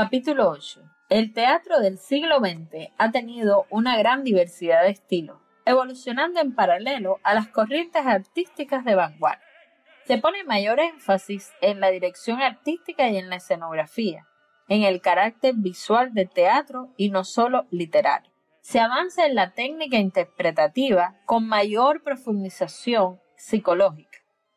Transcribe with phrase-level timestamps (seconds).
[0.00, 0.80] Capítulo 8.
[1.08, 7.18] El teatro del siglo XX ha tenido una gran diversidad de estilos, evolucionando en paralelo
[7.24, 9.44] a las corrientes artísticas de vanguardia.
[10.06, 14.24] Se pone mayor énfasis en la dirección artística y en la escenografía,
[14.68, 18.30] en el carácter visual del teatro y no solo literario.
[18.60, 24.07] Se avanza en la técnica interpretativa con mayor profundización psicológica.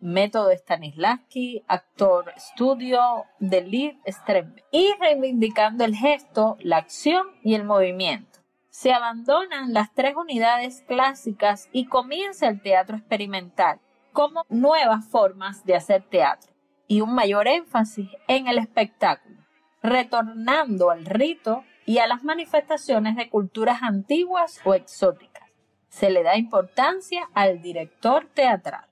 [0.00, 7.64] Método Stanislavski, actor estudio de Liv Stremberg, y reivindicando el gesto, la acción y el
[7.64, 8.38] movimiento.
[8.70, 13.80] Se abandonan las tres unidades clásicas y comienza el teatro experimental
[14.12, 16.52] como nuevas formas de hacer teatro
[16.86, 19.44] y un mayor énfasis en el espectáculo,
[19.82, 25.48] retornando al rito y a las manifestaciones de culturas antiguas o exóticas.
[25.88, 28.88] Se le da importancia al director teatral.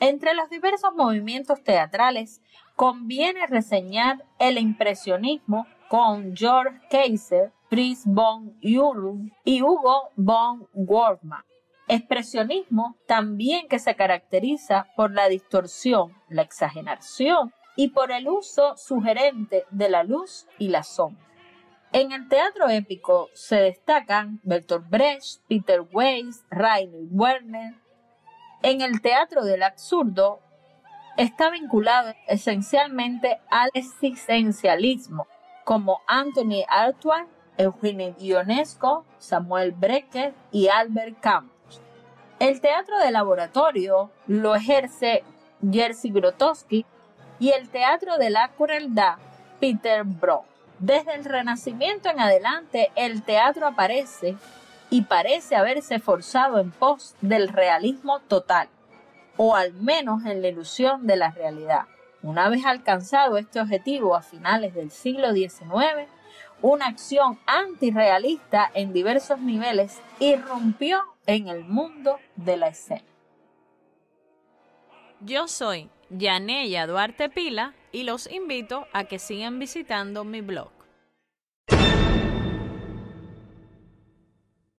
[0.00, 2.42] Entre los diversos movimientos teatrales,
[2.76, 11.44] conviene reseñar el impresionismo con George Kaiser, Fritz von Uhlen y Hugo von Wortmann.
[11.86, 19.64] Expresionismo también que se caracteriza por la distorsión, la exageración y por el uso sugerente
[19.70, 21.24] de la luz y la sombra.
[21.92, 27.74] En el teatro épico se destacan Bertolt Brecht, Peter Weiss, Rainer Werner.
[28.64, 30.40] En el teatro del absurdo
[31.18, 35.26] está vinculado esencialmente al existencialismo,
[35.64, 37.26] como Anthony Artaud,
[37.58, 41.52] Eugene Ionesco, Samuel Brecker y Albert Camus.
[42.38, 45.24] El teatro de laboratorio lo ejerce
[45.70, 46.86] Jerzy Grotowski
[47.38, 49.16] y el teatro de la crueldad
[49.60, 50.46] Peter Brock.
[50.78, 54.36] Desde el Renacimiento en adelante, el teatro aparece
[54.94, 58.68] y parece haberse forzado en pos del realismo total,
[59.36, 61.86] o al menos en la ilusión de la realidad.
[62.22, 66.08] Una vez alcanzado este objetivo a finales del siglo XIX,
[66.62, 73.02] una acción antirrealista en diversos niveles irrumpió en el mundo de la escena.
[75.18, 80.83] Yo soy Yaneya Duarte Pila y los invito a que sigan visitando mi blog.